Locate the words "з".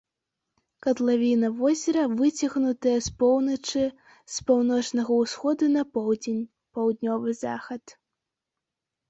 3.09-3.11, 4.37-4.47